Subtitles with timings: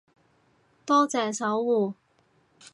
[0.83, 1.93] 多謝守護